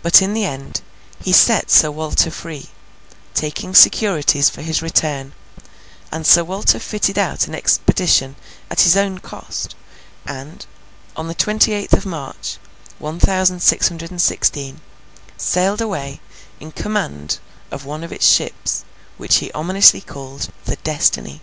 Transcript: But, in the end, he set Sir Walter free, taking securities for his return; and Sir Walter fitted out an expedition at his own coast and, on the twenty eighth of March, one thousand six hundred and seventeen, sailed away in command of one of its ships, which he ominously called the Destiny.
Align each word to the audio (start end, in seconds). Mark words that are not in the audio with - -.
But, 0.00 0.22
in 0.22 0.32
the 0.32 0.46
end, 0.46 0.80
he 1.22 1.34
set 1.34 1.70
Sir 1.70 1.90
Walter 1.90 2.30
free, 2.30 2.70
taking 3.34 3.74
securities 3.74 4.48
for 4.48 4.62
his 4.62 4.80
return; 4.80 5.34
and 6.10 6.26
Sir 6.26 6.42
Walter 6.42 6.78
fitted 6.78 7.18
out 7.18 7.46
an 7.46 7.54
expedition 7.54 8.36
at 8.70 8.80
his 8.80 8.96
own 8.96 9.18
coast 9.18 9.74
and, 10.24 10.64
on 11.14 11.28
the 11.28 11.34
twenty 11.34 11.74
eighth 11.74 11.92
of 11.92 12.06
March, 12.06 12.56
one 12.98 13.18
thousand 13.20 13.60
six 13.60 13.86
hundred 13.88 14.10
and 14.10 14.22
seventeen, 14.22 14.80
sailed 15.36 15.82
away 15.82 16.22
in 16.58 16.72
command 16.72 17.38
of 17.70 17.84
one 17.84 18.02
of 18.02 18.12
its 18.12 18.26
ships, 18.26 18.86
which 19.18 19.40
he 19.40 19.52
ominously 19.52 20.00
called 20.00 20.50
the 20.64 20.76
Destiny. 20.76 21.42